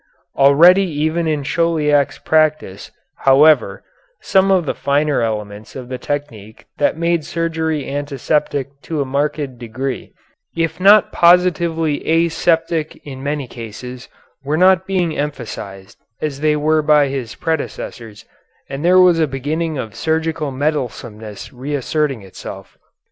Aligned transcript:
Already 0.35 0.81
even 0.85 1.27
in 1.27 1.43
Chauliac's 1.43 2.17
practice, 2.17 2.89
however, 3.17 3.83
some 4.19 4.49
of 4.49 4.65
the 4.65 4.73
finer 4.73 5.21
elements 5.21 5.75
of 5.75 5.89
the 5.89 5.99
technique 5.99 6.65
that 6.79 6.97
made 6.97 7.23
surgery 7.23 7.87
antiseptic 7.87 8.81
to 8.81 8.99
a 8.99 9.05
marked 9.05 9.59
degree, 9.59 10.11
if 10.57 10.79
not 10.79 11.11
positively 11.11 12.03
aseptic 12.07 12.99
in 13.05 13.21
many 13.21 13.47
cases, 13.47 14.09
were 14.43 14.57
not 14.57 14.87
being 14.87 15.15
emphasized 15.15 15.99
as 16.19 16.39
they 16.39 16.55
were 16.55 16.81
by 16.81 17.07
his 17.07 17.35
predecessors, 17.35 18.25
and 18.71 18.83
there 18.83 18.99
was 18.99 19.19
a 19.19 19.27
beginning 19.27 19.77
of 19.77 19.93
surgical 19.93 20.49
meddlesomeness 20.49 21.53
reasserting 21.53 22.23
itself. 22.23 22.75